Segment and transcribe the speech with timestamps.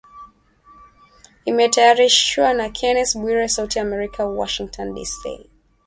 [1.49, 5.21] Imetayarishwa na Kennes Bwire, Sauti ya Amerika, Washington DC